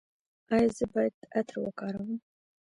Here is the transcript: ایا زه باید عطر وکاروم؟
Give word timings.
ایا 0.53 0.69
زه 0.77 0.85
باید 0.93 1.15
عطر 1.37 1.55
وکاروم؟ 1.61 2.11